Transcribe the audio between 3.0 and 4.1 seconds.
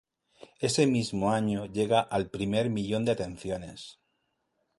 de atenciones.